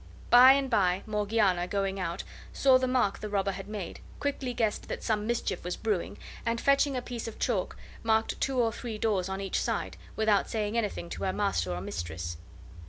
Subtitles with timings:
[0.31, 4.87] By and by Morgiana, going out, saw the mark the robber had made, quickly guessed
[4.87, 8.97] that some mischief was brewing, and fetching a piece of chalk marked two or three
[8.97, 12.37] doors on each side, without saying anything to her master or mistress.